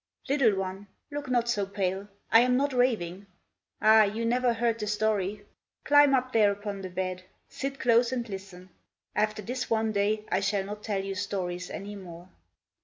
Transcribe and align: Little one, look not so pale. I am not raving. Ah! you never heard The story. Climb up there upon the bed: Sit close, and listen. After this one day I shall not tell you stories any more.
Little 0.27 0.55
one, 0.55 0.87
look 1.11 1.29
not 1.29 1.47
so 1.47 1.67
pale. 1.67 2.07
I 2.31 2.39
am 2.39 2.57
not 2.57 2.73
raving. 2.73 3.27
Ah! 3.79 4.01
you 4.01 4.25
never 4.25 4.51
heard 4.51 4.79
The 4.79 4.87
story. 4.87 5.45
Climb 5.83 6.15
up 6.15 6.33
there 6.33 6.51
upon 6.51 6.81
the 6.81 6.89
bed: 6.89 7.21
Sit 7.49 7.79
close, 7.79 8.11
and 8.11 8.27
listen. 8.27 8.71
After 9.15 9.43
this 9.43 9.69
one 9.69 9.91
day 9.91 10.25
I 10.31 10.39
shall 10.39 10.63
not 10.65 10.81
tell 10.81 11.03
you 11.05 11.13
stories 11.13 11.69
any 11.69 11.95
more. 11.95 12.29